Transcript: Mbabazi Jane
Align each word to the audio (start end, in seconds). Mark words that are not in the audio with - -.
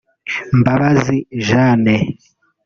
Mbabazi 0.59 1.15
Jane 1.47 1.95